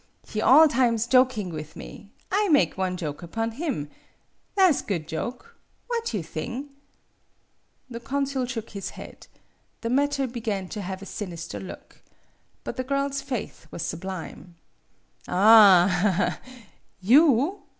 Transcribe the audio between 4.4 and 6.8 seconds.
Tha' 's good joke. What you thing?" 60 MADAME